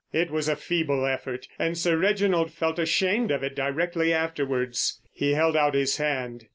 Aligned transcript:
It 0.11 0.31
was 0.31 0.49
a 0.49 0.55
feeble 0.55 1.05
effort, 1.05 1.47
and 1.59 1.77
Sir 1.77 1.95
Reginald 1.95 2.51
felt 2.51 2.79
ashamed 2.79 3.29
of 3.29 3.43
it 3.43 3.55
directly 3.55 4.11
afterwards. 4.11 4.99
He 5.11 5.35
held 5.35 5.55
out 5.55 5.75
his 5.75 5.97
hand. 5.97 6.47